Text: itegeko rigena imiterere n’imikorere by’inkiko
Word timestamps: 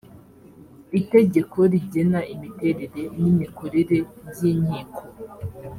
itegeko 0.99 1.57
rigena 1.71 2.19
imiterere 2.33 3.01
n’imikorere 3.21 3.97
by’inkiko 4.27 5.03